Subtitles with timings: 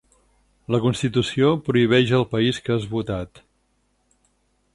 [0.75, 3.45] La constitució prohibeix el país que has votat.